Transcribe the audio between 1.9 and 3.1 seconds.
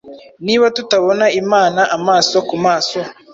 amaso ku maso,